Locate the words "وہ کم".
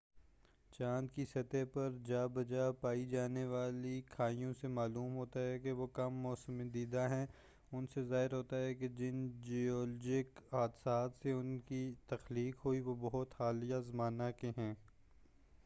5.71-6.13